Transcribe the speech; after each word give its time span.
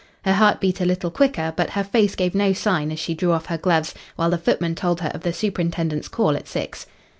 Her 0.25 0.33
heart 0.33 0.59
beat 0.59 0.81
a 0.81 0.85
little 0.85 1.11
quicker, 1.11 1.53
but 1.55 1.69
her 1.69 1.83
face 1.83 2.15
gave 2.15 2.33
no 2.33 2.53
sign 2.53 2.91
as 2.91 2.97
she 2.97 3.13
drew 3.13 3.33
off 3.33 3.45
her 3.45 3.57
gloves 3.59 3.93
while 4.15 4.31
the 4.31 4.37
footman 4.39 4.73
told 4.73 5.01
her 5.01 5.09
of 5.13 5.21
the 5.21 5.31
superintendent's 5.31 6.07
call 6.07 6.35
at 6.35 6.47
six. 6.47 6.87